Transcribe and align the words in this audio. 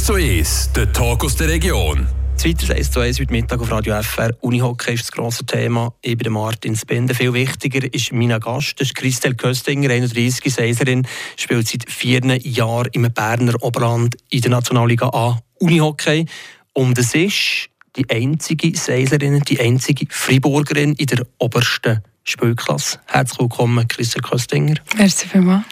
1 0.00 0.06
zu 0.06 0.14
1, 0.14 0.70
der 0.74 0.90
Talk 0.94 1.24
aus 1.24 1.36
der 1.36 1.48
Region. 1.48 2.06
Zweites 2.34 2.70
1 2.70 2.90
zu 2.90 3.00
1 3.00 3.20
heute 3.20 3.32
Mittag 3.32 3.60
auf 3.60 3.70
Radio 3.70 4.00
FR. 4.02 4.34
Unihockey 4.40 4.94
ist 4.94 5.02
das 5.02 5.12
grosse 5.12 5.44
Thema. 5.44 5.92
Ich 6.00 6.16
bin 6.16 6.32
Martin 6.32 6.74
Spende. 6.74 7.14
Viel 7.14 7.34
wichtiger 7.34 7.86
ist 7.92 8.10
mein 8.10 8.40
Gast, 8.40 8.80
das 8.80 8.88
ist 8.88 8.94
Christel 8.94 9.34
Köstinger, 9.34 9.90
31, 9.90 10.54
Seiserin, 10.54 11.06
spielt 11.36 11.68
seit 11.68 11.90
vier 11.90 12.24
Jahren 12.24 12.88
im 12.92 13.12
Berner 13.12 13.62
Oberland 13.62 14.16
in 14.30 14.40
der 14.40 14.50
Nationalliga 14.52 15.08
A 15.08 15.38
Unihockey. 15.58 16.24
Und 16.72 16.96
es 16.96 17.14
ist 17.14 17.68
die 17.94 18.08
einzige 18.08 18.74
Seiserin, 18.74 19.40
die 19.40 19.60
einzige 19.60 20.06
Friburgerin 20.08 20.94
in 20.94 21.06
der 21.08 21.26
obersten 21.36 22.02
Spielklasse. 22.24 23.00
Herzlich 23.04 23.40
willkommen, 23.40 23.86
Christel 23.86 24.22
Köstinger. 24.22 24.76
Merci 24.96 25.28
vielmals. 25.28 25.66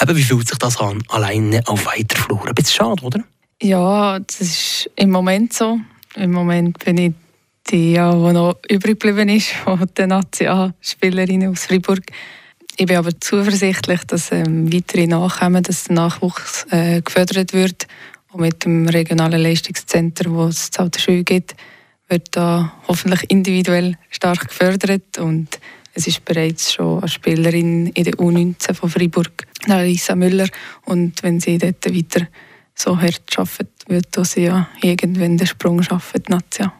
Eben, 0.00 0.16
wie 0.16 0.22
fühlt 0.22 0.46
sich 0.46 0.58
das 0.58 0.78
an, 0.78 1.02
alleine 1.08 1.62
auf 1.66 1.84
weiter 1.86 2.16
Flur? 2.16 2.46
Ein 2.46 2.54
bisschen 2.54 2.76
schade, 2.76 3.02
oder? 3.02 3.24
Ja, 3.62 4.18
das 4.18 4.40
ist 4.42 4.90
im 4.96 5.10
Moment 5.10 5.54
so. 5.54 5.78
Im 6.14 6.32
Moment 6.32 6.78
bin 6.84 6.98
ich 6.98 7.12
die, 7.70 7.94
die 7.94 7.98
noch 7.98 8.56
übrig 8.68 9.00
geblieben 9.00 9.30
ist 9.30 9.48
von 9.64 9.80
den 9.96 10.10
Nationalspielerinnen 10.10 11.50
aus 11.50 11.64
Freiburg. 11.64 12.02
Ich 12.76 12.84
bin 12.84 12.96
aber 12.96 13.18
zuversichtlich, 13.18 14.04
dass 14.04 14.30
ähm, 14.30 14.70
weitere 14.70 15.06
nachkommen, 15.06 15.62
dass 15.62 15.84
der 15.84 15.96
Nachwuchs 15.96 16.66
äh, 16.70 17.00
gefördert 17.00 17.54
wird. 17.54 17.86
Und 18.30 18.42
mit 18.42 18.62
dem 18.66 18.88
regionalen 18.88 19.40
Leistungszentrum, 19.40 20.36
wo 20.36 20.44
es 20.48 20.70
zu 20.70 20.90
Schule 20.98 21.24
gibt, 21.24 21.56
wird 22.08 22.36
da 22.36 22.74
hoffentlich 22.86 23.30
individuell 23.30 23.96
stark 24.10 24.48
gefördert. 24.48 25.16
Und 25.16 25.58
es 25.94 26.06
ist 26.06 26.26
bereits 26.26 26.74
schon 26.74 26.98
eine 26.98 27.08
Spielerin 27.08 27.86
in 27.86 28.04
der 28.04 28.12
U19 28.14 28.74
von 28.74 28.90
Freiburg, 28.90 29.46
Larissa 29.64 30.14
Müller. 30.14 30.48
Und 30.84 31.22
wenn 31.22 31.40
sie 31.40 31.56
dort 31.56 31.86
weiter 31.86 32.26
so 32.76 33.00
hart 33.00 33.22
arbeitet, 33.36 33.68
wird 33.88 34.26
sie 34.26 34.44
ja 34.44 34.68
irgendwann 34.82 35.36
den 35.36 35.46
Sprung 35.46 35.82
schaffen, 35.82 36.22
die 36.26 36.32
Nation. 36.32 36.70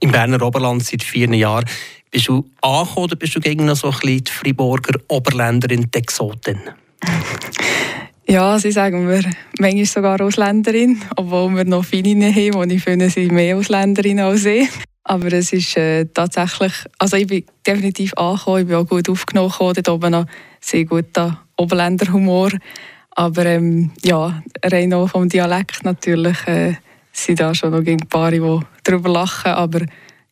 Im 0.00 0.10
Berner 0.10 0.42
Oberland 0.42 0.84
seit 0.84 1.02
vier 1.02 1.32
Jahren. 1.34 1.66
Bist 2.10 2.28
du 2.28 2.44
angekommen 2.62 3.04
oder 3.04 3.16
bist 3.16 3.36
du 3.36 3.40
gegen 3.40 3.66
noch 3.66 3.76
so 3.76 3.88
ein 3.88 3.98
bisschen 4.00 4.24
die 4.24 4.32
Freiburger 4.32 4.98
Oberländerin, 5.08 5.88
die 5.90 5.98
Exotin? 5.98 6.60
Ja, 8.26 8.60
sie 8.60 8.70
sagen 8.70 9.06
mir 9.06 9.28
manchmal 9.58 9.86
sogar 9.86 10.20
Ausländerin, 10.20 11.02
obwohl 11.16 11.52
wir 11.56 11.64
noch 11.64 11.84
viele 11.84 12.32
haben, 12.32 12.68
die 12.68 12.76
ich 12.76 12.82
finde, 12.84 13.10
sie 13.10 13.26
mehr 13.26 13.56
Ausländerin 13.56 14.20
als 14.20 14.44
ich. 14.44 14.68
Aber 15.02 15.32
es 15.32 15.52
ist 15.52 15.76
äh, 15.76 16.04
tatsächlich, 16.04 16.72
also 16.98 17.16
ich 17.16 17.26
bin 17.26 17.44
definitiv 17.66 18.14
angekommen, 18.14 18.60
ich 18.60 18.66
bin 18.68 18.76
auch 18.76 18.86
gut 18.86 19.08
aufgenommen, 19.08 19.52
dort 19.58 19.88
oben 19.88 20.12
noch 20.12 20.26
sehr 20.60 20.84
guter 20.84 21.40
Oberländerhumor. 21.56 22.50
Aber 23.20 23.44
ähm, 23.44 23.90
ja, 24.02 24.42
rein 24.64 24.94
auch 24.94 25.08
vom 25.08 25.28
Dialekt 25.28 25.84
natürlich 25.84 26.38
äh, 26.46 26.76
sind 27.12 27.38
da 27.38 27.54
schon 27.54 27.72
noch 27.72 27.84
ein 27.84 27.98
paar, 28.08 28.30
die 28.30 28.60
darüber 28.82 29.10
lachen, 29.10 29.52
aber 29.52 29.80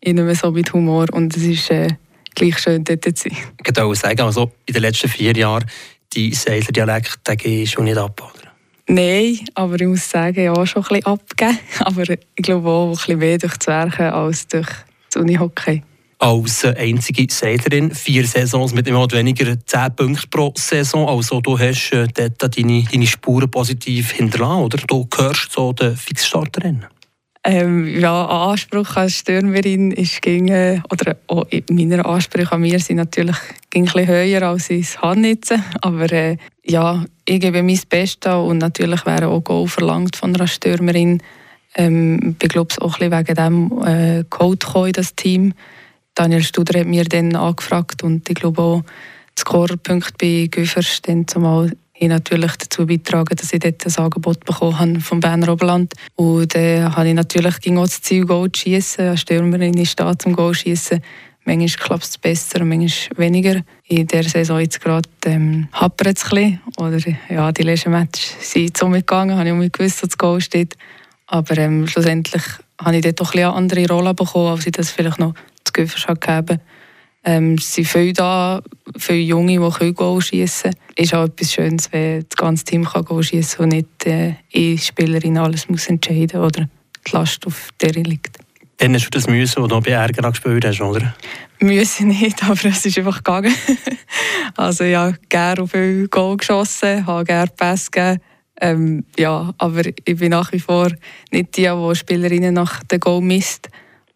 ich 0.00 0.14
nehme 0.14 0.34
so 0.34 0.50
mit 0.50 0.72
Humor 0.72 1.04
und 1.12 1.36
es 1.36 1.42
ist 1.42 1.70
äh, 1.70 1.88
gleich 2.34 2.58
schön 2.58 2.84
dort 2.84 3.04
zu 3.04 3.12
sein. 3.14 3.36
Ich 3.58 3.74
kann 3.74 3.84
auch 3.84 3.92
sagen, 3.92 4.22
also 4.22 4.52
in 4.64 4.72
den 4.72 4.80
letzten 4.80 5.10
vier 5.10 5.36
Jahren, 5.36 5.66
die 6.14 6.32
Seiler 6.32 6.72
Dialekt, 6.72 7.28
den 7.28 7.36
gehe 7.36 7.62
ich 7.64 7.72
schon 7.72 7.84
nicht 7.84 7.98
ab, 7.98 8.22
oder? 8.22 8.52
Nein, 8.86 9.38
aber 9.52 9.78
ich 9.78 9.86
muss 9.86 10.08
sagen, 10.08 10.42
ja, 10.42 10.66
schon 10.66 10.82
ein 10.82 10.88
bisschen 10.88 11.04
abgeben. 11.04 11.58
Aber 11.80 12.08
ich 12.08 12.18
glaube 12.36 12.70
auch 12.70 12.86
ein 12.86 12.92
bisschen 12.92 13.18
mehr 13.18 13.36
durch 13.36 13.58
das 13.58 13.66
Werken 13.66 14.06
als 14.06 14.48
durch 14.48 14.68
das 15.12 15.22
Unihockey 15.22 15.82
als 16.18 16.64
einzige 16.64 17.26
Seilerin. 17.32 17.92
Vier 17.92 18.26
Saisons 18.26 18.74
mit 18.74 18.88
immer 18.88 19.10
weniger 19.10 19.56
10 19.64 19.94
Punkten 19.94 20.30
pro 20.30 20.52
Saison. 20.56 21.08
Also 21.08 21.40
du 21.40 21.58
hast 21.58 21.92
äh, 21.92 22.08
dort 22.08 22.56
deine, 22.56 22.82
deine 22.84 23.06
Spuren 23.06 23.50
positiv 23.50 24.12
hinterlassen, 24.12 24.64
oder? 24.64 24.78
Du 24.86 25.06
gehörst 25.06 25.52
zu 25.52 25.72
den 25.72 25.96
Fixstarterinnen. 25.96 26.86
Ähm, 27.44 28.00
ja, 28.00 28.26
Anspruch 28.26 28.96
als 28.96 29.14
Stürmerin 29.14 29.92
ist 29.92 30.20
gegen, 30.20 30.48
äh, 30.48 30.80
oder 30.90 31.16
auch 31.28 31.46
meine 31.70 32.04
Ansprüche 32.04 32.52
an 32.52 32.60
mir 32.60 32.80
sind 32.80 32.96
natürlich 32.96 33.36
ein 33.74 33.84
bisschen 33.84 34.06
höher 34.08 34.42
als 34.42 34.68
habe 35.00 35.20
jetzt. 35.20 35.54
Aber 35.80 36.12
äh, 36.12 36.36
ja, 36.64 37.04
ich 37.24 37.40
gebe 37.40 37.62
mein 37.62 37.80
Bestes 37.88 38.34
und 38.34 38.58
natürlich 38.58 39.06
wäre 39.06 39.28
auch 39.28 39.44
Goal 39.44 39.68
verlangt 39.68 40.16
von 40.16 40.34
einer 40.34 40.48
Stürmerin. 40.48 41.22
Ähm, 41.76 42.36
ich 42.42 42.48
glaube 42.48 42.74
auch 42.80 42.98
ein 43.00 43.10
bisschen 43.10 43.26
wegen 43.26 43.70
dem 43.70 43.82
äh, 43.86 44.24
geholt 44.28 44.64
in 44.74 44.92
das 44.92 45.14
Team. 45.14 45.54
Daniel 46.18 46.42
Studer 46.42 46.80
hat 46.80 46.88
mir 46.88 47.04
dann 47.04 47.36
angefragt 47.36 48.02
und 48.02 48.28
ich 48.28 48.34
glaube 48.34 48.60
auch, 48.60 48.82
die 48.82 49.40
Scorerpunkte 49.40 50.14
bei 50.20 50.48
Güffers 50.50 51.00
dann 51.02 51.28
zumal 51.28 51.70
ich 51.94 52.08
natürlich 52.08 52.56
dazu 52.56 52.86
beitragen, 52.86 53.36
dass 53.36 53.52
ich 53.52 53.60
dort 53.60 53.86
ein 53.86 54.04
Angebot 54.04 54.44
bekommen 54.44 54.78
habe 54.80 55.00
vom 55.00 55.20
Berner 55.20 55.52
Oberland. 55.52 55.94
Und 56.16 56.56
dann 56.56 56.62
äh, 56.62 56.82
habe 56.82 57.08
ich 57.08 57.14
natürlich 57.14 57.60
ging 57.60 57.78
auch 57.78 57.84
das 57.84 58.02
Ziel, 58.02 58.24
Goal 58.24 58.50
zu 58.50 58.62
schießen. 58.62 59.08
Als 59.08 59.20
Stürmerin 59.20 59.74
ist 59.74 59.98
da 60.00 60.18
zum 60.18 60.34
Goal 60.34 60.54
zu 60.54 60.62
schießen. 60.62 61.00
Manchmal 61.44 61.86
klappt 61.86 62.04
es 62.04 62.18
besser, 62.18 62.64
manchmal 62.64 63.18
weniger. 63.18 63.62
In 63.86 64.06
der 64.08 64.24
Saison 64.24 64.58
jetzt 64.58 64.80
gerade 64.80 65.08
ähm, 65.24 65.68
hapert 65.72 66.16
es 66.16 66.24
ein 66.24 66.30
bisschen. 66.30 66.60
Oder 66.78 66.98
ja, 67.30 67.52
die 67.52 67.62
letzten 67.62 67.90
Matches 67.92 68.34
sind 68.40 68.76
so 68.76 68.88
mitgegangen, 68.88 69.36
habe 69.36 69.48
ich 69.48 69.54
auch 69.54 69.72
gewusst, 69.72 70.02
dass 70.02 70.10
das 70.10 70.18
Goal 70.18 70.40
steht. 70.40 70.76
Aber 71.28 71.56
ähm, 71.58 71.86
schlussendlich 71.86 72.42
habe 72.80 72.96
ich 72.96 73.02
dort 73.02 73.22
auch 73.22 73.34
ein 73.34 73.40
eine 73.40 73.52
andere 73.54 73.86
Rolle 73.88 74.14
bekommen, 74.14 74.52
als 74.52 74.66
ich 74.66 74.72
das 74.72 74.90
vielleicht 74.90 75.20
noch 75.20 75.34
zu 75.68 75.72
Göffers 75.72 76.06
gegeben 76.06 76.60
ähm, 77.24 77.56
Es 77.58 77.74
sind 77.74 77.86
viele 77.86 78.12
da, 78.12 78.62
viele 78.96 79.18
Junge, 79.18 79.58
die 79.80 79.92
Goal 79.92 80.20
schiessen 80.20 80.72
können. 80.72 80.82
Es 80.96 81.04
ist 81.04 81.14
auch 81.14 81.24
etwas 81.24 81.52
Schönes, 81.52 81.92
wenn 81.92 82.24
das 82.28 82.36
ganze 82.36 82.64
Team 82.64 82.84
kann 82.84 83.04
Goal 83.04 83.22
schiessen 83.22 83.56
kann 83.56 83.64
und 83.64 83.72
nicht 83.72 84.06
äh, 84.06 84.34
eine 84.54 84.78
Spielerin 84.78 85.38
alles 85.38 85.68
muss 85.68 85.88
entscheiden 85.88 86.40
oder 86.40 86.68
die 87.06 87.12
Last 87.12 87.46
auf 87.46 87.70
der 87.80 87.92
liegt. 87.92 88.38
Dann 88.78 88.94
hast 88.94 89.06
du 89.06 89.10
das 89.10 89.26
müssen, 89.26 89.62
was 89.62 89.68
du 89.68 89.80
bei 89.80 89.90
Ärger 89.90 90.30
gespielt 90.30 90.64
hast, 90.64 90.80
oder? 90.80 91.14
Müssen 91.60 92.08
nicht, 92.08 92.42
aber 92.48 92.64
es 92.64 92.86
ist 92.86 92.98
einfach 92.98 93.18
gegangen. 93.18 93.54
also 94.56 94.84
ja, 94.84 95.12
gerne 95.28 95.62
auf 95.62 95.72
viel 95.72 96.08
Goal 96.08 96.36
geschossen, 96.36 97.06
habe 97.06 97.24
gerne 97.24 97.50
Pass 97.56 97.90
gegeben. 97.90 98.20
Ähm, 98.60 99.04
ja, 99.16 99.52
aber 99.58 99.82
ich 99.86 100.16
bin 100.16 100.30
nach 100.30 100.52
wie 100.52 100.60
vor 100.60 100.90
nicht 101.30 101.56
die, 101.56 101.68
die 101.68 101.94
Spielerinnen 101.94 102.54
nach 102.54 102.82
dem 102.84 103.00
Goal 103.00 103.20
misst. 103.20 103.68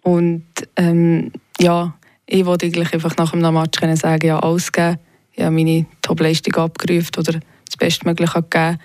Und 0.02 0.44
ähm, 0.76 1.32
ja, 1.58 1.94
ich 2.26 2.44
wollte 2.44 2.66
eigentlich 2.66 2.92
einfach 2.92 3.16
nach 3.16 3.32
einem 3.32 3.54
Match 3.54 3.78
können 3.78 3.96
sagen, 3.96 4.26
ja, 4.26 4.38
alles 4.38 4.72
geben. 4.72 4.98
Ich 5.32 5.42
habe 5.42 5.54
meine 5.54 5.86
Top-Leistung 6.02 6.54
abgerufen 6.56 7.10
oder 7.18 7.32
das 7.32 7.76
Bestmögliche 7.78 8.42
gegeben. 8.42 8.78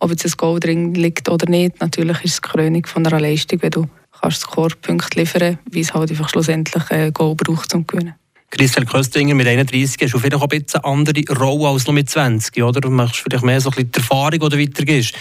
Ob 0.00 0.10
jetzt 0.10 0.26
ein 0.26 0.32
Goal 0.36 0.60
drin 0.60 0.94
liegt 0.94 1.28
oder 1.28 1.48
nicht, 1.48 1.80
natürlich 1.80 2.24
ist 2.24 2.34
es 2.34 2.40
die 2.40 2.48
Krönung 2.48 2.84
von 2.86 3.06
einer 3.06 3.20
Leistung, 3.20 3.62
wenn 3.62 3.70
du 3.70 3.86
kannst 4.20 4.40
Score-Punkte 4.40 5.18
liefern 5.18 5.40
kannst, 5.40 5.74
wie 5.74 5.80
es 5.80 5.94
halt 5.94 6.10
einfach 6.10 6.28
schlussendlich 6.28 6.90
ein 6.90 7.12
Goal 7.12 7.34
braucht, 7.34 7.74
um 7.74 7.82
zu 7.82 7.86
gewinnen. 7.86 8.14
Christel 8.50 8.84
Köstinger 8.84 9.34
mit 9.34 9.48
31 9.48 10.00
hast 10.00 10.14
du 10.14 10.18
vielleicht 10.18 10.34
auch 10.34 10.42
ein 10.42 10.48
bisschen 10.48 10.84
andere 10.84 11.22
Rolle 11.36 11.70
als 11.70 11.86
noch 11.86 11.94
mit 11.94 12.08
20, 12.08 12.62
oder? 12.62 12.80
Du 12.80 12.90
machst 12.90 13.16
vielleicht 13.16 13.44
mehr 13.44 13.60
so 13.60 13.70
ein 13.70 13.74
bisschen 13.74 13.92
die 13.92 13.98
Erfahrung, 13.98 14.38
die 14.38 14.48
du 14.48 14.58
weitergehst. 14.58 15.14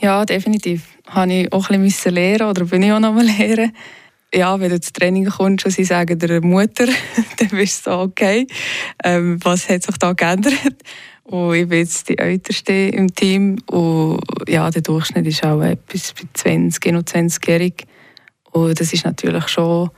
Ja, 0.00 0.24
definitiv. 0.24 0.82
Habe 1.06 1.32
ich 1.32 1.52
auch 1.52 1.70
ein 1.70 1.82
bisschen 1.82 2.14
lernen 2.14 2.48
oder 2.48 2.64
bin 2.64 2.82
ich 2.82 2.92
auch 2.92 2.98
noch 2.98 3.12
mal 3.12 3.24
lernen 3.24 3.72
ja, 4.34 4.58
wenn 4.60 4.68
du 4.68 4.76
ins 4.76 4.92
Training 4.92 5.26
kommst 5.26 5.64
und 5.64 5.72
sie 5.72 5.84
sagen 5.84 6.18
der 6.18 6.40
Mutter, 6.42 6.86
dann 7.38 7.48
bist 7.48 7.86
du 7.86 7.90
so, 7.90 7.98
okay, 7.98 8.46
ähm, 9.04 9.38
was 9.42 9.68
hat 9.68 9.82
sich 9.82 9.96
da 9.98 10.12
geändert? 10.12 10.76
Und 11.24 11.54
ich 11.54 11.68
bin 11.68 11.78
jetzt 11.78 12.08
die 12.08 12.18
Älteste 12.18 12.72
im 12.72 13.14
Team 13.14 13.58
und 13.66 14.20
ja, 14.48 14.68
der 14.70 14.82
Durchschnitt 14.82 15.26
ist 15.26 15.44
auch 15.44 15.62
etwas 15.62 16.12
bei 16.12 16.28
20, 16.34 16.82
21-jährig. 16.84 17.86
Und 18.50 18.80
das 18.80 18.92
ist 18.92 19.04
natürlich 19.04 19.46
schon 19.48 19.90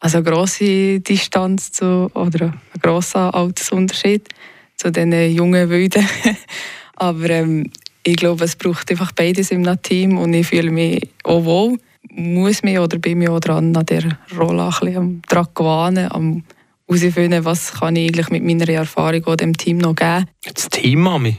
also 0.00 0.18
eine 0.18 0.30
grosse 0.30 1.00
Distanz 1.00 1.72
zu, 1.72 2.10
oder 2.14 2.46
ein 2.46 2.80
grosser 2.80 3.34
Altersunterschied 3.34 4.28
zu 4.76 4.90
den 4.90 5.12
jungen 5.30 5.68
Wilden. 5.68 6.08
Aber 6.96 7.28
ähm, 7.28 7.70
ich 8.02 8.16
glaube, 8.16 8.44
es 8.44 8.56
braucht 8.56 8.90
einfach 8.90 9.12
beides 9.12 9.50
im 9.50 9.64
Team 9.82 10.16
und 10.16 10.32
ich 10.32 10.46
fühle 10.46 10.70
mich 10.70 11.10
auch 11.24 11.44
wohl 11.44 11.78
muss 12.18 12.62
mich 12.62 12.78
oder 12.78 12.98
bin 12.98 13.22
ich 13.22 13.28
auch 13.28 13.40
dran, 13.40 13.76
an 13.76 13.86
dieser 13.86 14.18
Rolle 14.36 14.64
ein 14.64 14.70
bisschen 14.70 15.22
dran 15.28 15.46
gewöhnen, 15.54 16.10
am 16.10 16.44
herausfinden, 16.88 17.44
was 17.44 17.72
kann 17.74 17.96
ich 17.96 18.08
eigentlich 18.08 18.30
mit 18.30 18.44
meiner 18.44 18.68
Erfahrung 18.68 19.24
auch 19.26 19.36
dem 19.36 19.56
Team 19.56 19.78
noch 19.78 19.94
geben. 19.94 20.24
Das 20.42 20.68
Team, 20.68 21.00
Mami? 21.00 21.36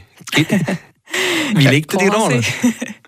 Wie 1.54 1.66
liegt 1.68 1.92
dir 1.92 1.98
die 1.98 2.06
Rolle? 2.06 2.40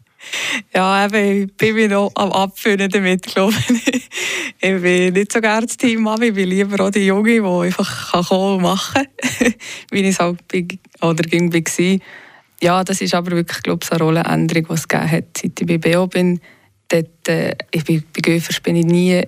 ja, 0.75 1.07
eben, 1.07 1.43
ich 1.43 1.57
bin 1.57 1.75
mich 1.75 1.91
noch 1.91 2.11
am 2.15 2.33
Abfinden 2.33 2.91
damit, 2.91 3.23
glaube 3.23 3.55
ich. 3.69 3.87
ich 4.61 4.83
bin 4.83 5.13
nicht 5.13 5.33
so 5.33 5.41
gerne 5.41 5.67
das 5.67 5.77
Team, 5.77 6.03
Mami. 6.03 6.27
Ich 6.27 6.35
bin 6.35 6.49
lieber 6.49 6.85
auch 6.85 6.91
die 6.91 7.07
Junge, 7.07 7.41
die 7.41 7.41
einfach 7.41 8.27
kommen 8.29 8.57
und 8.57 8.63
machen 8.63 9.07
kann, 9.23 9.55
wie 9.91 10.01
ich 10.01 10.09
es 10.09 10.19
halt 10.19 10.47
bin, 10.49 10.69
oder 11.01 11.23
ging 11.23 11.53
war. 11.53 11.99
Ja, 12.61 12.85
das 12.85 13.01
ist 13.01 13.15
aber 13.15 13.33
wirklich, 13.33 13.63
glaube 13.63 13.81
ich, 13.83 13.93
eine 13.93 14.03
Rollenänderung, 14.03 14.67
die 14.69 14.75
es 14.75 14.89
gegeben 14.89 15.11
hat, 15.11 15.25
seit 15.37 15.61
ich 15.61 15.67
bei 15.67 15.79
BO 15.79 16.07
bin 16.07 16.41
dort, 16.93 17.29
äh, 17.29 17.55
ich 17.71 17.85
bin, 17.85 18.03
bei 18.15 18.21
Göfers 18.21 18.61
bin 18.61 18.77
ich 18.77 18.85
nie 18.85 19.13
äh, 19.13 19.27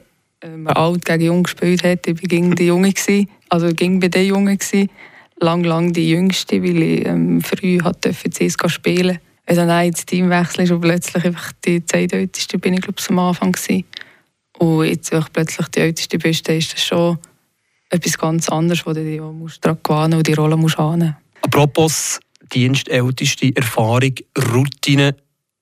alt 0.67 1.05
gegen 1.05 1.23
jung 1.23 1.43
gespielt 1.43 1.83
hat. 1.83 2.07
Ich 2.07 2.23
war 2.23 2.29
gegen 2.29 2.55
die 2.55 2.67
Junge, 2.67 2.93
gewesen, 2.93 3.29
also 3.49 3.69
ging 3.69 4.01
bei 4.01 4.09
den 4.09 4.27
Jungen. 4.27 4.59
Gewesen. 4.59 4.91
Lang, 5.41 5.65
lang 5.65 5.93
die 5.93 6.11
Jüngste, 6.11 6.63
weil 6.63 6.83
ich 6.83 7.07
ähm, 7.07 7.41
früh 7.43 7.81
hat 7.81 8.03
CSK 8.03 8.71
spielen 8.71 9.19
wenn 9.47 9.57
dann 9.57 9.85
ins 9.85 10.07
Team 10.07 10.31
wechselst 10.31 10.73
und 10.73 10.81
plötzlich 10.81 11.25
einfach 11.25 11.53
die 11.65 11.85
zweitälteste 11.85 12.59
bin 12.59 12.75
ich 12.75 12.81
glaube 12.81 12.97
ich 12.99 13.11
am 13.11 13.19
Anfang 13.19 13.53
gewesen. 13.53 13.85
und 14.59 14.85
jetzt 14.85 15.13
wenn 15.13 15.25
plötzlich 15.33 15.69
die 15.69 15.81
älteste 15.81 16.19
bist, 16.19 16.49
dann 16.49 16.57
ist 16.57 16.73
das 16.73 16.83
schon 16.83 17.19
etwas 17.91 18.19
ganz 18.19 18.49
anderes, 18.49 18.87
wo 18.87 18.93
du 18.93 19.05
dich 19.05 19.21
daran 19.61 19.79
gewöhnen 19.83 20.15
und 20.15 20.27
die 20.27 20.33
Rolle 20.33 20.57
musst 20.57 20.79
annehmen. 20.79 21.17
Apropos 21.43 22.21
dienstälteste 22.53 23.55
Erfahrung, 23.55 24.15
Routine. 24.53 25.15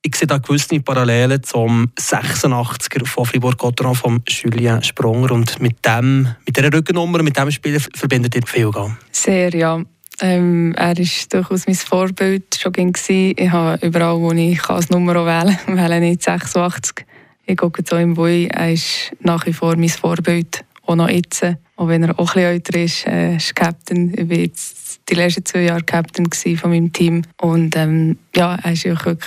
Ich 0.05 0.17
sehe 0.17 0.27
da 0.27 0.37
gewisse 0.37 0.81
Parallelen 0.81 1.41
zum 1.43 1.89
86er 1.97 3.05
von 3.05 3.25
Fribourg-Gotteron 3.25 3.95
von 3.95 4.21
Julien 4.27 4.83
Spronger 4.83 5.31
und 5.31 5.61
mit 5.61 5.77
dem, 5.85 6.27
mit 6.45 6.57
dieser 6.57 6.73
Rückennummer, 6.73 7.23
mit 7.23 7.37
diesem 7.37 7.51
Spieler 7.51 7.79
verbindet 7.95 8.35
ihr 8.35 8.45
viel. 8.45 8.69
Sehr, 9.13 9.55
ja. 9.55 9.81
Ähm, 10.19 10.73
er 10.75 10.97
war 10.97 11.05
durchaus 11.29 11.67
mein 11.67 11.75
Vorbild 11.75 12.53
schon. 12.61 12.73
Ich 12.75 13.49
habe 13.49 13.85
überall, 13.85 14.19
wo 14.19 14.33
ich 14.33 14.69
als 14.69 14.89
Nummer 14.89 15.25
wählen 15.25 15.57
kann, 15.65 15.77
wähle 15.77 16.01
nicht 16.01 16.21
86. 16.21 17.05
Ich 17.45 17.55
gucke 17.55 17.85
zu 17.85 17.95
ihm, 17.95 18.17
wo 18.17 18.25
ich, 18.25 18.53
er 18.53 18.73
ist 18.73 19.13
nach 19.21 19.45
wie 19.45 19.53
vor 19.53 19.77
mein 19.77 19.87
Vorbild, 19.87 20.65
auch 20.85 20.95
noch 20.95 21.09
jetzt. 21.09 21.45
Auch 21.77 21.87
wenn 21.87 22.03
er 22.03 22.19
auch 22.19 22.33
bisschen 22.33 22.41
älter 22.41 22.79
ist, 22.79 23.07
äh, 23.07 23.37
ist 23.37 23.55
Captain. 23.55 24.13
Ich 24.17 24.29
war 24.29 24.37
jetzt 24.37 24.99
die 25.09 25.15
letzten 25.15 25.45
zwei 25.45 25.61
Jahre 25.61 25.83
Captain 25.83 26.29
von 26.57 26.69
meinem 26.69 26.91
Team. 26.91 27.23
Und 27.41 27.75
ähm, 27.77 28.17
ja, 28.35 28.55
er 28.61 28.73
ist 28.73 28.83
wirklich 28.85 29.19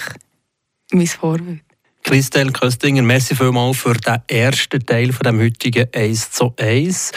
mein 0.93 1.06
Vorbild. 1.06 1.61
Christel 2.03 2.53
Köstinger, 2.53 3.03
merci 3.03 3.35
vielmals 3.35 3.79
für 3.79 3.94
den 3.94 4.21
ersten 4.29 4.85
Teil 4.87 5.12
von 5.12 5.25
dem 5.25 5.41
heutigen 5.41 5.88
1 5.93 6.31
zu 6.31 6.55
1. 6.56 7.11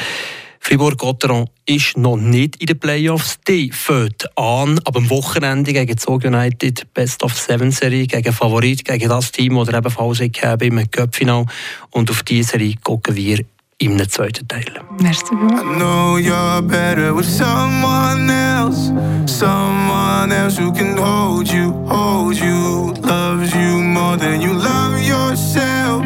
Fribourg-Gotteron 0.60 1.48
ist 1.66 1.98
noch 1.98 2.18
nicht 2.18 2.57
in 2.57 2.68
den 2.68 2.80
Playoffs. 2.80 3.39
Die 3.48 3.71
fängt 3.71 4.25
an, 4.38 4.80
aber 4.83 5.00
am 5.00 5.10
Wochenende 5.10 5.74
gegen 5.74 5.98
Zog 5.98 6.25
United 6.25 6.94
Best 6.94 7.24
of 7.24 7.38
Seven 7.38 7.71
Serie, 7.71 8.07
gegen 8.07 8.33
Favorit, 8.33 8.83
gegen 8.83 9.10
das 9.10 9.31
Team, 9.31 9.56
das 9.56 9.69
ebenfalls 9.69 10.19
ich 10.19 10.44
habe 10.44 10.66
im 10.66 10.89
Cup-Final. 10.89 11.45
Und 11.92 12.10
auf 12.12 12.24
diese 12.24 12.51
Serie 12.51 12.75
gucken 12.83 13.16
wir 13.16 13.45
im 13.77 14.10
zweiten 14.10 14.48
Teil. 14.48 14.66
Merci. 15.00 15.33
I 15.33 15.77
know 15.77 16.18
you're 16.18 16.62
better 16.62 17.16
with 17.16 17.25
someone 17.25 18.30
else, 18.30 18.92
someone 19.25 20.33
else 20.33 20.60
who 20.60 20.71
can 20.74 20.98
hold 20.98 21.48
you, 21.48 21.74
and 24.30 24.44
you 24.44 24.54
love 24.54 25.02
yourself, 25.02 26.04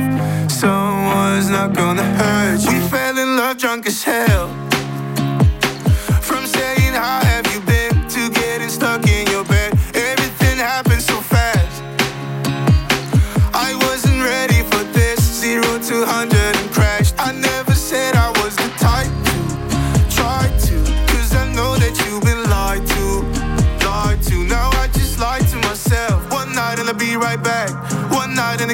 someone's 0.49 1.49
not 1.49 1.73
gonna 1.73 2.03
hurt 2.03 2.61
you. 2.63 2.71
We 2.71 2.87
fell 2.87 3.17
in 3.17 3.35
love 3.37 3.57
drunk 3.57 3.85
as 3.85 4.03
hell. 4.03 4.47
From 6.21 6.45
saying, 6.45 6.93
How 6.93 7.19
have 7.23 7.45
you 7.53 7.59
been? 7.61 7.93
to 8.13 8.29
getting 8.29 8.69
stuck 8.69 9.07
in 9.07 9.25
your 9.31 9.43
bed. 9.43 9.73
Everything 9.95 10.57
happened 10.57 11.01
so 11.01 11.19
fast. 11.19 11.81
I 13.53 13.73
wasn't 13.87 14.21
ready 14.21 14.61
for 14.71 14.83
this. 14.93 15.19
Zero 15.19 15.79
to 15.87 16.05
hundred 16.05 16.55
and 16.59 16.71
crashed. 16.71 17.15
I 17.17 17.31
never 17.31 17.73
said 17.73 18.15
I 18.15 18.29
was 18.41 18.55
the 18.55 18.69
type 18.77 19.13
to 19.29 20.15
try 20.15 20.45
to, 20.67 20.75
cause 21.11 21.33
I 21.35 21.51
know 21.53 21.75
that 21.77 21.93
you've 22.05 22.23
been 22.23 22.43
lied 22.49 22.85
to. 22.93 23.05
Lied 23.87 24.21
to. 24.29 24.35
Now 24.45 24.69
I 24.83 24.87
just 24.93 25.19
lied 25.19 25.47
to 25.47 25.57
myself. 25.67 26.29
One 26.31 26.53
night 26.53 26.79
and 26.79 26.87
I'll 26.87 26.95
be 26.95 27.15
right 27.17 27.41
back 27.41 27.71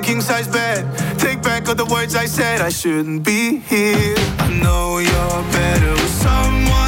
king 0.10 0.22
size 0.22 0.48
bed. 0.48 0.84
Take 1.20 1.42
back 1.44 1.68
all 1.68 1.76
the 1.76 1.86
words 1.86 2.16
I 2.16 2.26
said, 2.26 2.62
I 2.62 2.70
shouldn't 2.70 3.24
be 3.24 3.60
here. 3.60 4.16
I 4.40 4.48
know 4.64 4.98
you're 4.98 5.44
better 5.52 5.92
with 5.92 6.14
someone 6.26 6.79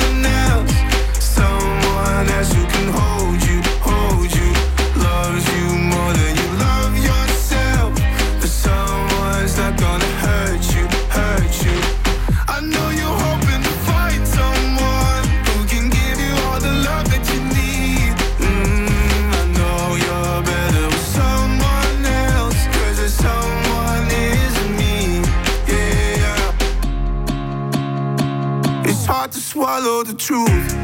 truth. 30.21 30.75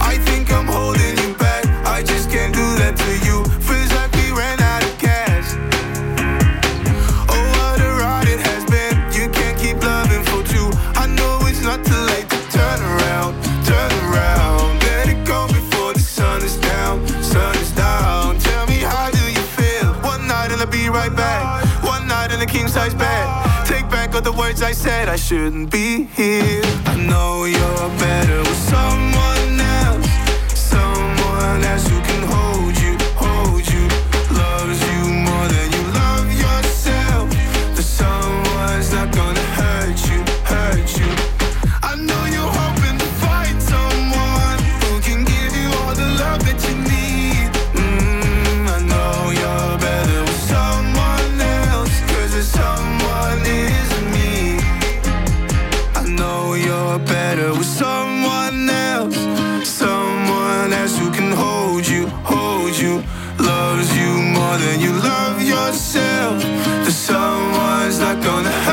I 0.00 0.16
think 0.26 0.52
I'm 0.52 0.66
holding 0.66 1.18
you 1.18 1.34
back. 1.34 1.66
I 1.84 2.04
just 2.04 2.30
can't 2.30 2.54
do 2.54 2.66
that 2.78 2.94
to 2.96 3.12
you. 3.26 3.42
Feels 3.66 3.90
like 3.98 4.12
we 4.14 4.30
ran 4.30 4.60
out 4.62 4.84
of 4.84 4.94
gas. 5.00 5.56
Oh, 7.34 7.44
what 7.58 7.80
a 7.82 7.90
ride 7.98 8.28
it 8.28 8.38
has 8.46 8.62
been. 8.70 8.94
You 9.10 9.26
can't 9.28 9.58
keep 9.58 9.82
loving 9.82 10.22
for 10.30 10.46
two. 10.46 10.70
I 10.94 11.06
know 11.18 11.40
it's 11.50 11.62
not 11.62 11.84
too 11.84 11.98
late 12.14 12.30
to 12.30 12.38
turn 12.54 12.78
around, 12.94 13.42
turn 13.66 13.90
around. 14.06 14.78
Let 14.86 15.08
it 15.08 15.26
go 15.26 15.48
before 15.48 15.94
the 15.94 16.04
sun 16.16 16.42
is 16.42 16.56
down, 16.58 17.02
sun 17.24 17.56
is 17.56 17.72
down. 17.72 18.38
Tell 18.38 18.66
me 18.66 18.78
how 18.86 19.10
do 19.10 19.24
you 19.32 19.44
feel? 19.58 19.90
One 20.06 20.28
night 20.28 20.52
and 20.52 20.60
I'll 20.60 20.70
be 20.70 20.88
right 20.88 21.14
back. 21.14 21.42
One 21.82 22.06
night 22.06 22.30
in 22.30 22.40
a 22.40 22.46
king 22.46 22.68
size 22.68 22.94
bed. 22.94 23.26
Take 23.66 23.90
back 23.90 24.14
all 24.14 24.22
the 24.22 24.32
words 24.32 24.62
I 24.62 24.70
said. 24.72 25.08
I 25.08 25.16
shouldn't 25.16 25.72
be 25.72 26.04
here. 26.14 26.63
Know 27.08 27.44
you're 27.44 27.88
better 27.98 28.38
with 28.38 28.56
someone 28.56 29.03
떠나 68.24 68.63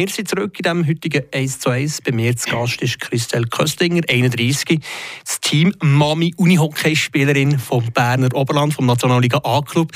Wir 0.00 0.08
sind 0.08 0.28
zurück 0.28 0.58
in 0.58 0.62
diesem 0.62 0.88
heutigen 0.88 1.24
1 1.30 1.58
zu 1.58 1.68
1. 1.68 2.00
Bei 2.00 2.12
mir 2.12 2.34
zu 2.34 2.48
Gast 2.48 2.80
ist 2.80 3.00
Christelle 3.00 3.46
Köstinger, 3.46 4.00
31. 4.08 4.80
Das 5.26 5.40
Team 5.40 5.74
Mami 5.82 6.32
Unihockeyspielerin 6.38 7.58
vom 7.58 7.84
Berner 7.92 8.34
Oberland, 8.34 8.72
vom 8.72 8.86
Nationalliga 8.86 9.42
A-Club. 9.44 9.92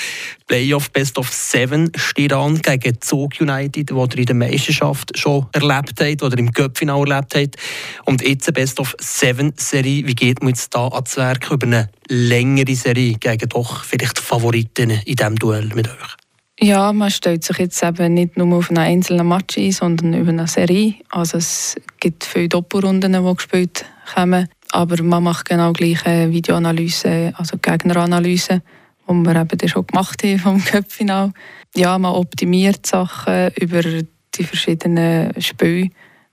Playoff 0.47 0.91
Best 0.91 1.17
of 1.17 1.33
Seven 1.33 1.91
steht 1.97 2.35
an 2.35 2.61
gegen 2.61 3.01
Zug 3.01 3.41
United, 3.41 3.95
wo 3.95 4.05
ihr 4.05 4.19
in 4.19 4.27
der 4.27 4.35
Meisterschaft 4.35 5.17
schon 5.17 5.47
erlebt 5.53 5.99
habt 5.99 6.23
oder 6.23 6.37
im 6.37 6.53
Cup-Final 6.53 7.11
erlebt 7.11 7.35
habt. 7.35 7.57
Und 8.05 8.21
jetzt 8.21 8.47
eine 8.47 8.53
Best 8.53 8.81
of 8.81 8.95
Seven 9.01 9.55
Serie. 9.57 10.07
Wie 10.07 10.15
geht 10.15 10.43
man 10.43 10.51
jetzt 10.51 10.75
da 10.75 10.87
ans 10.89 11.17
Werk 11.17 11.51
über 11.51 11.67
eine 11.67 11.89
längere 12.09 12.75
Serie 12.75 13.15
gegen 13.15 13.49
doch 13.49 13.85
vielleicht 13.85 14.19
Favoriten 14.19 14.91
in 14.91 15.17
diesem 15.17 15.37
Duell 15.37 15.71
mit 15.75 15.89
euch? 15.89 16.24
Ja, 16.61 16.93
man 16.93 17.11
stellt 17.11 17.43
sich 17.45 17.59
jetzt 17.59 17.83
eben 17.83 18.15
nicht 18.15 18.37
nur 18.37 18.57
auf 18.57 18.71
einen 18.71 18.79
einzelnen 18.79 19.29
Match 19.29 19.59
ein, 19.59 19.73
sondern 19.73 20.15
über 20.15 20.31
eine 20.31 20.47
Serie. 20.47 20.95
Also 21.11 21.39
es 21.39 21.77
gibt 21.99 22.25
viele 22.25 22.49
Doppelrunden, 22.49 23.13
die 23.13 23.35
gespielt 23.35 23.85
kommen. 24.15 24.49
Aber 24.71 25.03
man 25.03 25.25
macht 25.25 25.49
genau 25.49 25.73
gleiche 25.73 26.31
Videoanalyse, 26.31 27.33
also 27.37 27.59
Gegneranalyse, 27.59 28.63
die 29.09 29.13
wir 29.13 29.37
eben 29.37 29.69
schon 29.69 29.87
gemacht 29.87 30.23
haben 30.23 30.39
vom 30.39 30.65
Cup-Final. 30.65 31.33
Ja, 31.75 31.99
man 31.99 32.15
optimiert 32.15 32.87
Sachen 32.87 33.51
über 33.61 33.83
die 33.83 34.45
verschiedenen 34.45 35.41
Spiele. 35.43 35.91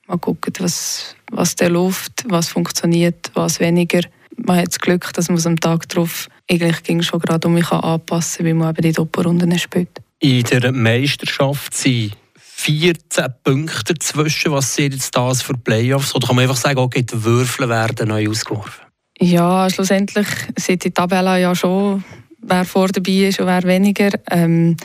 Man 0.07 0.21
guckt, 0.21 0.61
was, 0.61 1.15
was 1.31 1.55
da 1.55 1.67
läuft, 1.67 2.25
was 2.27 2.49
funktioniert, 2.49 3.31
was 3.33 3.59
weniger. 3.59 4.01
Man 4.37 4.57
hat 4.59 4.67
das 4.67 4.79
Glück, 4.79 5.13
dass 5.13 5.29
man 5.29 5.37
es 5.37 5.47
am 5.47 5.59
Tag 5.59 5.89
darauf 5.89 6.29
eigentlich 6.49 6.83
ging 6.83 7.01
schon 7.01 7.19
gerade 7.19 7.47
um 7.47 7.53
mich 7.53 7.71
anpassen 7.71 8.37
kann, 8.37 8.45
weil 8.45 8.53
man 8.53 8.69
eben 8.69 8.81
die 8.81 8.91
Doppelrunden 8.91 9.57
spielt. 9.57 10.01
In 10.23 10.43
der 10.43 10.71
Meisterschaft 10.71 11.73
sind 11.73 12.15
14 12.37 13.25
Punkte 13.43 13.95
dazwischen. 13.95 14.51
Was 14.51 14.75
sind 14.75 14.93
jetzt 14.93 15.17
das 15.17 15.41
für 15.41 15.57
Playoffs? 15.57 16.13
Oder 16.13 16.27
kann 16.27 16.35
man 16.35 16.43
einfach 16.43 16.57
sagen, 16.57 16.77
okay, 16.77 17.01
die 17.01 17.23
Würfel 17.23 17.67
werden 17.67 18.09
neu 18.09 18.29
ausgeworfen? 18.29 18.85
Ja, 19.19 19.67
schlussendlich 19.67 20.27
sieht 20.57 20.83
die 20.83 20.91
Tabelle 20.91 21.41
ja 21.41 21.55
schon, 21.55 22.03
wer 22.39 22.65
vor 22.65 22.89
dabei 22.89 23.29
ist 23.29 23.39
und 23.39 23.47
wer 23.47 23.63
weniger. 23.63 24.11
Ähm, 24.29 24.77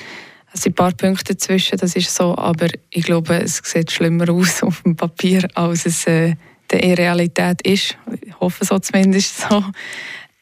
es 0.54 0.62
sind 0.62 0.72
ein 0.72 0.76
paar 0.76 0.92
Punkte 0.92 1.34
dazwischen, 1.34 1.76
das 1.76 1.94
ist 1.96 2.14
so, 2.14 2.34
aber 2.34 2.68
ich 2.88 3.04
glaube, 3.04 3.38
es 3.38 3.60
sieht 3.62 3.92
schlimmer 3.92 4.30
aus 4.30 4.62
auf 4.62 4.80
dem 4.84 4.96
Papier, 4.96 5.46
als 5.52 5.84
es 5.84 6.06
äh, 6.06 6.34
in 6.72 6.94
Realität 6.94 7.60
ist. 7.60 7.98
Ich 8.22 8.40
hoffe 8.40 8.64
so 8.64 8.78
zumindest 8.78 9.38
so. 9.38 9.62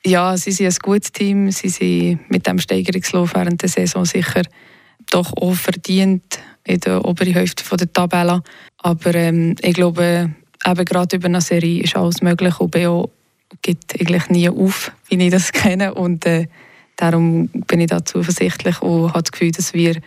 Ja, 0.06 0.36
sie 0.36 0.52
sind 0.52 0.68
ein 0.68 0.76
gutes 0.80 1.10
Team, 1.10 1.50
sie 1.50 1.68
sind 1.68 2.30
mit 2.30 2.46
dem 2.46 2.60
Steigerungslauf 2.60 3.34
während 3.34 3.60
der 3.60 3.68
Saison 3.68 4.04
sicher 4.04 4.42
doch 5.14 5.32
auch 5.36 5.54
verdient 5.54 6.40
in 6.64 6.80
der 6.80 7.04
oberen 7.04 7.32
Hälfte 7.32 7.76
der 7.76 7.92
Tabelle. 7.92 8.42
Aber 8.78 9.14
ähm, 9.14 9.54
ich 9.60 9.74
glaube, 9.74 10.34
eben 10.66 10.84
gerade 10.84 11.16
über 11.16 11.26
eine 11.26 11.40
Serie 11.40 11.82
ist 11.82 11.96
alles 11.96 12.22
möglich 12.22 12.58
und 12.58 12.70
BO 12.70 13.10
gibt 13.62 14.00
eigentlich 14.00 14.28
nie 14.28 14.48
auf, 14.48 14.90
wie 15.08 15.22
ich 15.22 15.30
das 15.30 15.52
kenne. 15.52 15.94
Und 15.94 16.26
äh, 16.26 16.48
darum 16.96 17.48
bin 17.48 17.80
ich 17.80 17.88
da 17.88 18.04
zuversichtlich 18.04 18.82
und 18.82 19.10
habe 19.10 19.22
das 19.22 19.32
Gefühl, 19.32 19.52
dass 19.52 19.72
wir, 19.72 20.00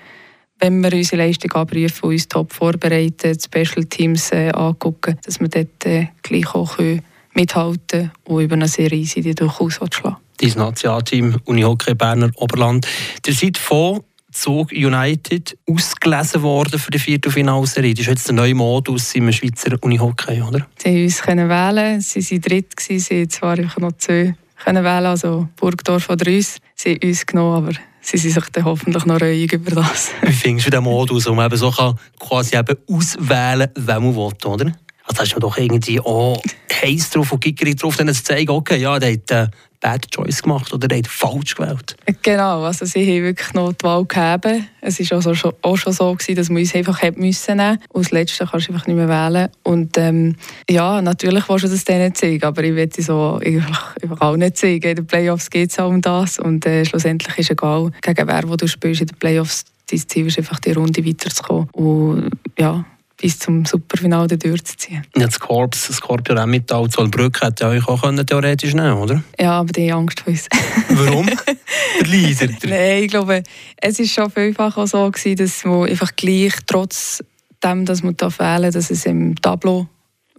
wenn 0.59 0.81
wir 0.81 0.91
unsere 0.91 1.23
Leistung 1.23 1.51
abrufen 1.53 2.01
und 2.01 2.11
uns 2.11 2.27
top 2.27 2.51
vorbereiten, 2.51 3.37
die 3.37 3.39
Special 3.41 3.85
Teams 3.85 4.31
äh, 4.31 4.49
angucken, 4.49 5.17
dass 5.23 5.39
wir 5.39 5.47
dort 5.47 5.85
äh, 5.85 6.07
gleich 6.23 6.53
auch 6.53 6.77
können 6.77 7.01
mithalten 7.33 8.11
und 8.25 8.41
über 8.41 8.55
eine 8.55 8.67
Serie 8.67 9.05
die 9.05 9.35
durchaus 9.35 9.75
schlagen. 9.75 10.17
Dein 10.37 10.53
Nationalteam 10.55 11.37
Unihockey 11.45 11.93
Berner 11.93 12.31
Oberland. 12.35 12.87
Ihr 13.25 13.33
seid 13.33 13.57
von 13.57 14.01
Zug 14.31 14.71
United 14.71 15.57
ausgelesen 15.67 16.41
worden 16.41 16.79
für 16.79 16.91
die 16.91 16.99
Viertelfinalserie. 16.99 17.93
Das 17.93 18.01
ist 18.01 18.07
jetzt 18.07 18.27
der 18.27 18.35
neue 18.35 18.55
Modus 18.55 19.15
im 19.15 19.31
Schweizer 19.31 19.75
Unihockey, 19.81 20.41
oder? 20.41 20.67
Sie 20.77 20.89
haben 20.89 21.03
uns 21.03 21.21
können 21.21 21.49
wählen. 21.49 22.01
Sie 22.01 22.19
waren 22.31 22.41
dritt, 22.41 22.73
sie 22.79 22.99
haben 22.99 23.29
zwar 23.29 23.57
noch 23.57 23.97
zwei 23.97 24.35
können 24.63 24.83
wählen, 24.83 25.05
also 25.05 25.47
Burgdorf 25.55 26.09
oder 26.09 26.29
uns. 26.31 26.59
Sie 26.75 26.91
haben 26.91 27.07
uns 27.07 27.25
genommen, 27.25 27.55
aber 27.55 27.73
sie 28.01 28.17
sind 28.17 28.31
sich 28.31 28.45
dann 28.51 28.65
hoffentlich 28.65 29.05
noch 29.05 29.21
reuig 29.21 29.53
über 29.53 29.71
das. 29.71 30.11
Wie 30.21 30.31
findest 30.31 30.67
du 30.67 30.71
den 30.71 30.83
Modus, 30.83 31.25
wo 31.27 31.33
man 31.33 31.45
eben 31.45 31.57
so 31.57 31.71
kann 31.71 31.97
quasi 32.19 32.57
eben 32.57 32.77
auswählen 32.89 33.69
kann, 33.73 33.87
wen 33.87 34.03
man 34.03 34.15
will, 34.15 34.33
oder? 34.45 34.71
Also 35.03 35.21
hast 35.21 35.33
du 35.35 35.39
doch 35.39 35.57
irgendwie 35.57 36.01
auch 36.01 36.41
heiß 36.81 37.11
drauf 37.11 37.31
und 37.31 37.41
gickerig 37.41 37.77
drauf, 37.77 37.95
dann 37.95 38.13
zu 38.13 38.23
zeigen, 38.23 38.51
okay, 38.51 38.77
ja, 38.77 38.99
der 38.99 39.13
hat 39.13 39.31
äh, 39.31 39.47
Bad 39.87 40.11
Choice 40.11 40.43
gemacht 40.43 40.73
oder 40.73 40.89
der 40.89 40.97
hat 40.97 41.07
falsch 41.07 41.55
gewählt. 41.55 41.95
Genau, 42.21 42.63
also 42.63 42.83
sie 42.83 43.05
haben 43.05 43.23
wirklich 43.23 43.53
noch 43.53 43.71
die 43.71 43.85
Wahl 43.85 44.03
gegeben. 44.03 44.67
Es 44.81 44.99
war 44.99 45.33
schon, 45.33 45.53
auch 45.61 45.77
schon 45.77 45.93
so, 45.93 46.13
gewesen, 46.13 46.35
dass 46.35 46.49
man 46.49 46.57
uns 46.57 46.75
einfach 46.75 47.01
nehmen 47.01 47.19
müssen. 47.19 47.79
Und 47.93 48.11
das 48.11 48.37
kannst 48.37 48.67
du 48.67 48.73
einfach 48.73 48.85
nicht 48.85 48.97
mehr 48.97 49.07
wählen. 49.07 49.47
Und 49.63 49.97
ähm, 49.97 50.35
ja, 50.69 51.01
natürlich 51.01 51.47
willst 51.47 51.63
du 51.63 51.69
das 51.69 51.85
denen 51.85 52.13
zeigen, 52.13 52.43
aber 52.43 52.65
ich 52.65 52.75
will 52.75 52.89
so 52.97 53.39
einfach, 53.41 53.95
einfach 54.03 54.19
auch 54.19 54.35
nicht 54.35 54.57
zeigen. 54.57 54.89
In 54.89 54.95
den 54.97 55.07
Playoffs 55.07 55.49
geht 55.49 55.71
es 55.71 55.79
auch 55.79 55.87
um 55.87 56.01
das 56.01 56.37
und 56.37 56.65
äh, 56.65 56.83
schlussendlich 56.83 57.37
ist 57.37 57.51
egal, 57.51 57.91
gegen 58.01 58.27
wer 58.27 58.49
wo 58.49 58.57
du 58.57 58.67
spielst 58.67 58.99
in 58.99 59.07
den 59.07 59.17
Playoffs. 59.17 59.63
Dein 59.89 60.05
Ziel 60.05 60.27
ist 60.27 60.37
einfach, 60.37 60.59
die 60.59 60.73
Runde 60.73 61.05
weiterzukommen. 61.05 61.69
Und 61.71 62.31
ja, 62.59 62.83
bis 63.17 63.39
zum 63.39 63.65
Superfinale 63.65 64.37
durchzuziehen. 64.37 65.03
Ja, 65.15 65.25
das 65.25 65.39
Korps, 65.39 65.87
das 65.87 65.97
Scorpio 65.97 66.35
Emmental, 66.35 66.87
Zollbrück 66.89 67.41
hätte 67.41 67.65
ja 67.65 67.69
euch 67.71 67.87
auch 67.87 68.01
können, 68.01 68.25
theoretisch 68.25 68.73
nehmen 68.73 68.93
oder? 68.93 69.23
Ja, 69.39 69.59
aber 69.59 69.73
die 69.73 69.91
haben 69.91 70.01
Angst 70.01 70.19
vor 70.21 70.31
uns. 70.31 70.47
Warum? 70.89 71.25
der 71.25 72.07
Leader? 72.07 72.47
Nein, 72.63 73.03
ich 73.03 73.09
glaube, 73.09 73.43
es 73.77 73.99
war 73.99 74.05
schon 74.05 74.31
vielfach 74.31 74.77
auch 74.77 74.87
so, 74.87 75.09
gewesen, 75.09 75.35
dass 75.37 75.65
man 75.65 75.89
einfach 75.89 76.15
gleich, 76.15 76.53
trotz 76.65 77.23
dem, 77.63 77.85
dass 77.85 78.03
man 78.03 78.15
da 78.17 78.29
fehlen, 78.29 78.71
dass 78.71 78.91
es 78.91 79.05
im 79.05 79.35
Tableau 79.35 79.87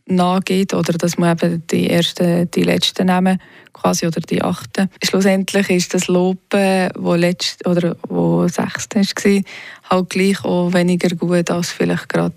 nachgeht 0.06 0.72
oder 0.72 0.92
dass 0.94 1.18
man 1.18 1.36
eben 1.36 1.66
die 1.66 1.90
ersten, 1.90 2.50
die 2.50 2.62
letzten 2.62 3.06
nehmen 3.06 3.40
quasi 3.72 4.06
oder 4.06 4.20
die 4.20 4.42
achten. 4.42 4.88
Schlussendlich 5.04 5.68
ist 5.70 5.94
das 5.94 6.08
Lopen, 6.08 6.90
wo 6.96 7.14
letzt 7.14 7.66
oder 7.66 7.96
wo 8.08 8.48
sechste 8.48 9.00
war, 9.00 9.42
halt 9.90 10.10
gleich 10.10 10.44
auch 10.44 10.72
weniger 10.72 11.14
gut 11.14 11.50
als 11.50 11.70
vielleicht 11.70 12.08
gerade 12.08 12.34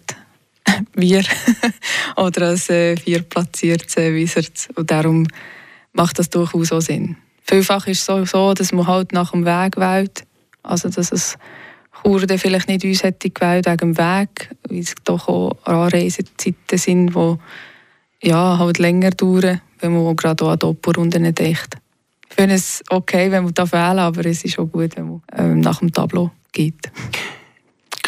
wir 0.93 1.23
oder 2.15 2.47
als 2.47 2.69
äh, 2.69 2.97
vierplatzierte 2.97 4.13
Wizards. 4.13 4.69
Und 4.75 4.91
darum 4.91 5.27
macht 5.93 6.19
das 6.19 6.29
durchaus 6.29 6.71
auch 6.71 6.81
Sinn. 6.81 7.17
Vielfach 7.43 7.87
ist 7.87 8.07
es 8.07 8.31
so, 8.31 8.53
dass 8.53 8.71
man 8.71 8.87
halt 8.87 9.13
nach 9.13 9.31
dem 9.31 9.45
Weg 9.45 9.77
wählt. 9.77 10.23
Also, 10.63 10.89
dass 10.89 11.11
es 11.11 11.37
Kurden 11.91 12.37
vielleicht 12.37 12.67
nicht 12.67 12.83
uns 12.83 13.03
hätte 13.03 13.29
gewählt 13.29 13.65
wegen 13.65 13.77
dem 13.77 13.97
Weg, 13.97 14.49
weil 14.67 14.79
es 14.79 14.95
doch 15.03 15.27
auch 15.27 15.57
Anreisezeiten 15.65 16.77
sind, 16.77 17.13
die 17.15 17.37
ja, 18.23 18.57
halt 18.57 18.79
länger 18.79 19.11
dauern, 19.11 19.61
wenn 19.79 19.93
man 19.93 20.15
gerade 20.15 20.45
an 20.45 20.59
Doppelrunden 20.59 21.33
denkt. 21.33 21.77
Ich 22.29 22.35
finde 22.35 22.55
es 22.55 22.83
okay, 22.89 23.29
wenn 23.31 23.43
man 23.43 23.53
da 23.53 23.69
wählen 23.71 23.99
aber 23.99 24.25
es 24.25 24.43
ist 24.45 24.57
auch 24.57 24.67
gut, 24.67 24.95
wenn 24.95 25.09
man 25.09 25.21
ähm, 25.35 25.59
nach 25.59 25.79
dem 25.79 25.91
Tableau 25.91 26.31
geht. 26.51 26.91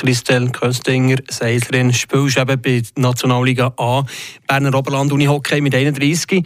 Christel 0.03 0.50
Köstinger, 0.50 1.15
Seislerin, 1.29 1.93
spielst 1.93 2.38
eben 2.38 2.62
bei 2.62 2.81
der 2.81 3.01
Nationalliga 3.01 3.74
A, 3.77 4.03
Berner 4.45 4.77
Oberland 4.77 5.13
Unihockey 5.13 5.62
mit 5.62 5.74
31. 5.74 6.43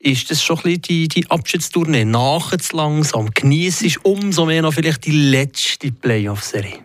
Ist 0.00 0.28
das 0.28 0.42
schon 0.42 0.58
ein 0.64 0.82
die, 0.82 1.06
die 1.06 1.30
Abschiedstournee? 1.30 2.04
Nachher 2.04 2.58
zu 2.58 2.76
langsam? 2.76 3.30
Genießt 3.32 4.00
umso 4.02 4.44
mehr 4.44 4.62
noch 4.62 4.74
vielleicht 4.74 5.06
die 5.06 5.12
letzte 5.12 5.92
Playoff-Serie? 5.92 6.80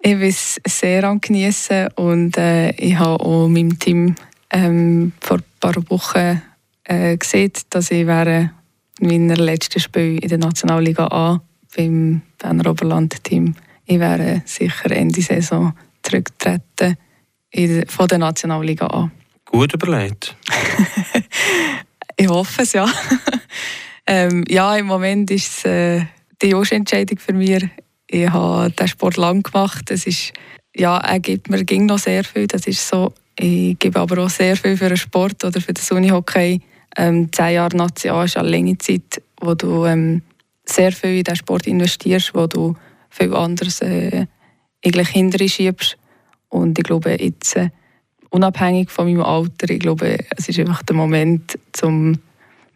Ich 0.00 0.16
bin 0.16 0.34
sehr 0.64 1.02
am 1.02 1.20
genießen 1.20 1.88
und 1.96 2.36
äh, 2.36 2.70
ich 2.76 2.96
habe 2.96 3.18
auch 3.18 3.48
meinem 3.48 3.80
Team 3.80 4.14
ähm, 4.50 5.10
vor 5.20 5.38
ein 5.38 5.44
paar 5.58 5.74
Wochen 5.90 6.40
äh, 6.84 7.16
gesehen, 7.16 7.50
dass 7.70 7.90
ich 7.90 8.06
während 8.06 8.52
meiner 9.00 9.36
letzten 9.36 9.80
Spiel 9.80 10.20
in 10.22 10.28
der 10.28 10.38
Nationalliga 10.38 11.08
A 11.08 11.42
beim 11.76 12.22
Berner 12.38 12.70
Oberland-Team 12.70 13.56
ich 13.86 13.98
wäre 14.00 14.42
sicher 14.44 14.90
Ende 14.90 15.22
Saison 15.22 15.72
zurückgetreten 16.02 16.96
von 17.88 18.08
der 18.08 18.18
Nationalliga 18.18 18.86
an. 18.88 19.12
Gut 19.44 19.72
überlegt. 19.72 20.36
ich 22.16 22.28
hoffe 22.28 22.62
es, 22.62 22.72
ja. 22.72 22.86
ähm, 24.06 24.44
ja, 24.48 24.76
im 24.76 24.86
Moment 24.86 25.30
ist 25.30 25.58
es 25.58 25.64
äh, 25.64 26.04
die 26.42 26.50
Entscheidung 26.50 27.18
für 27.18 27.32
mich. 27.32 27.64
Ich 28.08 28.28
habe 28.28 28.70
den 28.70 28.88
Sport 28.88 29.16
lang 29.16 29.42
gemacht. 29.42 29.90
Es 29.90 30.06
ist, 30.06 30.32
ja, 30.74 30.98
er 30.98 31.20
gibt 31.20 31.48
mir 31.48 31.64
ging 31.64 31.86
noch 31.86 31.98
sehr 31.98 32.24
viel. 32.24 32.46
Das 32.46 32.66
ist 32.66 32.86
so. 32.86 33.14
Ich 33.38 33.78
gebe 33.78 34.00
aber 34.00 34.24
auch 34.24 34.30
sehr 34.30 34.56
viel 34.56 34.76
für 34.76 34.88
den 34.88 34.96
Sport 34.96 35.44
oder 35.44 35.60
für 35.60 35.72
das 35.72 35.90
Unihockey. 35.90 36.60
Ähm, 36.96 37.30
zehn 37.32 37.54
Jahre 37.54 37.76
Nazi 37.76 38.08
ist 38.08 38.36
eine 38.36 38.48
lange 38.48 38.78
Zeit, 38.78 39.22
wo 39.40 39.54
du 39.54 39.84
ähm, 39.84 40.22
sehr 40.64 40.92
viel 40.92 41.18
in 41.18 41.24
diesen 41.24 41.36
Sport 41.36 41.66
investierst, 41.66 42.34
wo 42.34 42.46
du 42.46 42.74
viel 43.16 43.34
anderes 43.34 43.80
äh, 43.80 44.26
eigentlich 44.84 45.08
hinterher 45.08 45.48
schiebst. 45.48 45.96
Und 46.48 46.78
ich 46.78 46.84
glaube, 46.84 47.16
jetzt, 47.20 47.56
äh, 47.56 47.70
unabhängig 48.30 48.90
von 48.90 49.06
meinem 49.06 49.22
Alter, 49.22 49.70
ich 49.70 49.80
glaube, 49.80 50.18
es 50.36 50.48
ist 50.48 50.58
einfach 50.58 50.82
der 50.82 50.96
Moment, 50.96 51.58
zum 51.72 52.18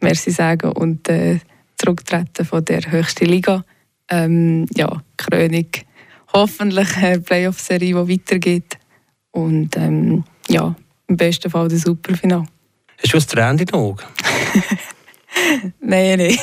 Merci 0.00 0.30
sagen 0.30 0.73
und 0.73 1.09
äh, 1.09 1.40
zurücktreten 1.76 2.44
von 2.44 2.64
der 2.64 2.90
höchsten 2.90 3.26
Liga. 3.26 3.64
Ähm, 4.09 4.66
ja, 4.75 5.02
Krönung. 5.16 5.68
Hoffentlich 6.32 6.97
eine 6.97 7.20
Playoff-Serie, 7.20 7.94
die 7.94 7.94
weitergeht. 7.94 8.78
Und 9.32 9.76
ähm, 9.76 10.25
ja, 10.49 10.75
im 11.06 11.16
besten 11.16 11.50
Fall 11.50 11.68
das 11.68 11.82
Superfinale. 11.82 12.47
Hast 13.02 13.12
du 13.12 13.18
ein 13.18 13.26
Tränen 13.26 13.59
in 13.59 13.66
den 13.66 13.75
Augen? 13.75 14.04
nein, 15.80 16.18
nein. 16.18 16.38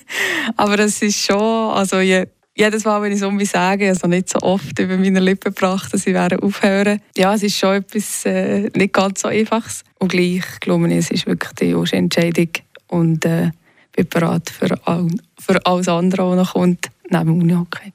Aber 0.56 0.78
es 0.78 1.00
ist 1.02 1.24
schon, 1.24 1.38
also 1.38 2.00
je, 2.00 2.26
jedes 2.54 2.84
Mal, 2.84 3.00
wenn 3.02 3.12
ich 3.12 3.18
es 3.18 3.24
um 3.24 3.36
mich 3.36 3.50
sage, 3.50 3.88
also 3.88 4.06
nicht 4.06 4.28
so 4.28 4.38
oft 4.40 4.78
über 4.78 4.96
meine 4.96 5.20
Lippen 5.20 5.54
gebracht, 5.54 5.92
dass 5.92 6.06
ich 6.06 6.16
aufhören 6.16 7.00
Ja, 7.16 7.34
es 7.34 7.42
ist 7.42 7.56
schon 7.56 7.76
etwas 7.76 8.26
äh, 8.26 8.70
nicht 8.74 8.92
ganz 8.92 9.22
so 9.22 9.28
Einfaches. 9.28 9.84
Und 9.98 10.12
gleich 10.12 10.44
glaube 10.60 10.88
ich, 10.88 10.96
es 10.96 11.10
ist 11.10 11.26
wirklich 11.26 11.52
die 11.52 11.70
erste 11.70 11.96
Entscheidung. 11.96 12.48
Und 12.88 13.24
äh, 13.24 13.50
bin 13.94 14.08
bereit 14.08 14.50
für, 14.50 14.78
all, 14.86 15.08
für 15.38 15.64
alles 15.64 15.88
andere, 15.88 16.30
was 16.30 16.36
noch 16.36 16.52
kommt, 16.54 16.86
neben 17.08 17.40
Unihockey. 17.40 17.92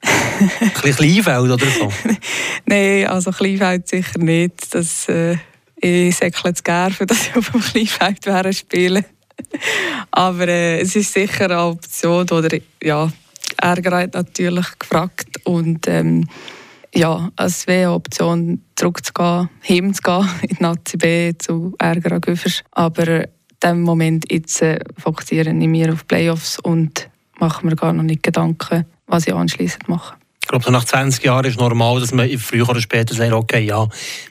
Ein 0.60 0.70
bisschen 0.82 0.94
Kleinfeld 0.94 1.50
oder 1.50 1.66
so? 1.66 1.92
Nein, 2.66 3.06
also 3.06 3.30
Kleinfeld 3.30 3.88
sicher 3.88 4.18
nicht. 4.18 4.74
Das, 4.74 5.08
äh, 5.08 5.36
ich 5.76 6.16
säckle 6.16 6.50
es 6.50 6.64
gerne, 6.64 6.94
dass 7.06 7.28
ich 7.28 7.36
auf 7.36 7.50
dem 7.50 7.60
Kleinfeld 7.60 8.26
wäre 8.26 8.52
spielen. 8.52 9.04
Aber 10.10 10.48
äh, 10.48 10.80
es 10.80 10.96
ist 10.96 11.12
sicher 11.12 11.44
eine 11.44 11.62
Option, 11.62 12.28
oder 12.30 12.58
ja, 12.82 13.10
Ärger 13.60 13.98
hat 13.98 14.14
natürlich 14.14 14.66
gefragt 14.78 15.40
und 15.44 15.86
ähm, 15.88 16.28
ja, 16.94 17.30
es 17.36 17.66
wäre 17.66 17.88
eine 17.88 17.94
Option, 17.94 18.62
zurückzugehen, 18.76 19.48
heimzugehen 19.68 20.28
in 20.42 20.48
die 20.56 20.62
Nazi 20.62 20.96
B 20.96 21.32
zu 21.38 21.74
Ärger 21.78 22.12
an 22.12 22.20
Güffers. 22.20 22.62
Aber 22.70 23.06
in 23.06 23.28
diesem 23.62 23.82
Moment 23.82 24.30
jetzt 24.30 24.62
äh, 24.62 24.80
fokussiere 24.96 25.50
ich 25.50 25.68
mich 25.68 25.88
auf 25.88 26.06
Playoffs 26.06 26.58
und 26.58 27.10
mache 27.38 27.66
mir 27.66 27.76
gar 27.76 27.92
noch 27.92 28.02
nicht 28.02 28.22
Gedanken, 28.22 28.86
was 29.06 29.26
ich 29.26 29.34
anschließend 29.34 29.88
mache. 29.88 30.16
glaube, 30.48 30.64
so 30.64 30.70
nach 30.70 30.84
20 30.84 31.24
Jahren 31.24 31.44
ist 31.44 31.54
es 31.54 31.60
normal, 31.60 32.00
dass 32.00 32.12
man 32.12 32.28
früher 32.38 32.68
oder 32.68 32.80
später 32.80 33.14
sagt, 33.14 33.32
okay, 33.32 33.64
ja, 33.64 33.86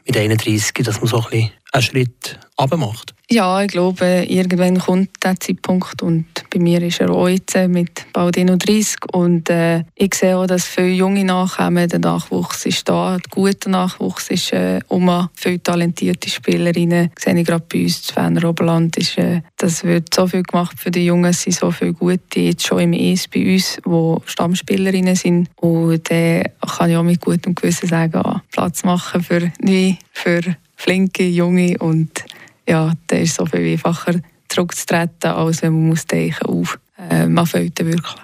mit 0.06 0.18
31, 0.18 0.74
dass 0.84 1.00
man 1.00 1.08
so 1.08 1.18
ein 1.18 1.30
bisschen 1.30 1.52
einen 1.72 1.84
Schritt 1.84 2.40
macht. 2.76 3.14
Ja, 3.30 3.62
ich 3.62 3.68
glaube, 3.68 4.26
irgendwann 4.28 4.80
kommt 4.80 5.10
der 5.24 5.40
Zeitpunkt 5.40 6.02
und 6.02 6.26
bei 6.50 6.60
mir 6.60 6.82
ist 6.82 7.02
er 7.02 7.12
auch 7.12 7.28
jetzt 7.28 7.56
mit 7.68 8.06
bald 8.14 8.38
31 8.38 8.96
und 9.12 9.50
äh, 9.50 9.84
ich 9.96 10.16
sehe 10.16 10.38
auch, 10.38 10.48
dass 10.48 10.66
viele 10.66 10.88
junge 10.88 11.26
nachkommen, 11.26 11.88
der 11.90 12.00
Nachwuchs 12.00 12.66
ist 12.66 12.88
da, 12.88 13.18
der 13.18 13.30
gute 13.30 13.70
Nachwuchs 13.70 14.30
ist 14.30 14.54
äh, 14.54 14.80
um 14.88 15.30
viele 15.34 15.62
talentierte 15.62 16.30
Spielerinnen, 16.30 17.12
das 17.14 17.26
sehe 17.26 17.38
ich 17.38 17.46
gerade 17.46 17.66
bei 17.72 17.84
uns, 17.84 18.02
das 18.02 18.12
Fenner 18.12 18.50
Oberland, 18.50 18.98
ist, 18.98 19.18
äh, 19.18 19.42
das 19.58 19.84
wird 19.84 20.14
so 20.14 20.26
viel 20.26 20.44
gemacht 20.44 20.80
für 20.80 20.90
die 20.90 21.06
Jungen, 21.06 21.26
es 21.26 21.42
sind 21.42 21.54
so 21.54 21.70
viele 21.70 21.94
gute 21.94 22.40
jetzt 22.40 22.66
schon 22.66 22.80
im 22.80 22.94
ES 22.94 23.28
bei 23.28 23.54
uns, 23.54 23.78
die 23.86 24.32
Stammspielerinnen 24.32 25.16
sind. 25.16 25.50
Und 25.58 26.10
dann 26.10 26.44
kann 26.66 26.90
ich 26.90 26.98
auch 26.98 27.04
mit 27.04 27.22
gutem 27.22 27.54
Gewissen 27.54 27.88
sagen, 27.88 28.16
ah, 28.16 28.42
Platz 28.52 28.84
machen 28.84 29.22
für 29.22 29.52
neue, 29.62 29.98
für 30.12 30.42
flinke, 30.78 31.28
junge 31.28 31.78
und 31.80 32.24
ja, 32.68 32.94
dann 33.08 33.20
ist 33.20 33.32
es 33.32 33.36
so 33.36 33.46
viel 33.46 33.74
einfacher 33.74 34.14
zurückzutreten, 34.48 35.32
als 35.32 35.62
wenn 35.62 35.74
man 35.74 35.88
muss 35.90 36.06
denken, 36.06 36.46
auf, 36.46 36.80
äh, 37.10 37.28
man 37.28 37.46
fehlt 37.46 37.78
wirklich. 37.80 38.16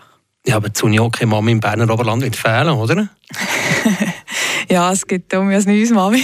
Ja, 0.45 0.57
aber 0.57 0.73
zu 0.73 0.87
Unioke 0.87 1.25
Mami 1.25 1.53
im 1.53 1.59
Berner 1.59 1.89
Oberland 1.89 2.21
wird 2.21 2.35
fehlen, 2.35 2.69
oder? 2.69 3.07
ja, 4.69 4.91
es 4.91 5.07
gibt 5.07 5.33
um 5.33 5.47
ein 5.47 5.63
neues 5.63 5.89
Mami. 5.89 6.21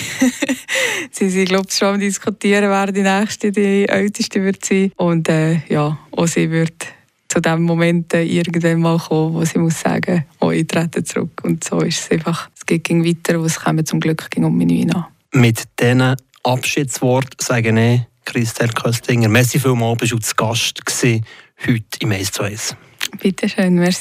sie 1.11 1.29
sind, 1.29 1.47
glaube 1.47 1.67
ich, 1.69 1.77
schon 1.77 1.95
am 1.95 1.99
diskutieren, 1.99 2.69
wer 2.69 2.91
die 2.91 3.01
nächste, 3.01 3.51
die 3.51 3.87
älteste 3.87 4.43
wird 4.43 4.65
sein. 4.65 4.91
Und 4.97 5.29
äh, 5.29 5.61
ja, 5.69 5.97
auch 6.11 6.27
sie 6.27 6.51
wird 6.51 6.85
zu 7.29 7.39
dem 7.39 7.61
Moment 7.61 8.13
äh, 8.13 8.23
irgendwann 8.23 8.81
mal 8.81 8.97
kommen, 8.97 9.35
wo 9.35 9.45
sie 9.45 9.59
muss 9.59 9.79
sagen, 9.79 10.25
oh, 10.41 10.51
ich 10.51 10.67
trete 10.67 11.01
zurück. 11.03 11.41
Und 11.43 11.63
so 11.63 11.79
ist 11.79 12.01
es 12.01 12.11
einfach. 12.11 12.49
Es 12.57 12.65
geht 12.65 12.89
weiter, 12.89 13.39
wo 13.39 13.45
es 13.45 13.57
zum 13.85 14.01
Glück 14.01 14.27
um 14.35 14.57
meine 14.57 14.95
an. 14.95 15.05
Mit 15.33 15.63
diesen 15.79 16.15
Abschiedswort 16.43 17.39
sage 17.39 17.69
ich 17.69 18.01
Christel 18.25 18.69
Köstinger. 18.69 19.29
Merci 19.29 19.59
vielmals, 19.59 19.99
bist 19.99 20.11
du 20.11 20.17
zu 20.17 20.35
Gast 20.35 20.81
heute 21.67 21.83
im 21.99 22.11
1 22.11 22.31
zu 22.31 22.43
1. 22.43 22.75
Bitte 23.21 23.47
schön, 23.47 23.75
merci. 23.75 23.97